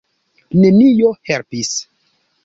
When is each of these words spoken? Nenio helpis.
Nenio 0.61 1.11
helpis. 1.31 1.75